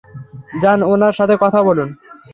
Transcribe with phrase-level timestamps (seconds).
[0.61, 1.89] যান উনার সাথে কথা বলুন।